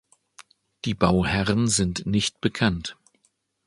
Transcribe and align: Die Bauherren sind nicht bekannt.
Die 0.85 0.95
Bauherren 0.95 1.67
sind 1.67 2.07
nicht 2.07 2.41
bekannt. 2.41 2.97